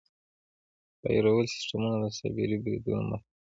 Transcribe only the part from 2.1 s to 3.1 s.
سایبري بریدونو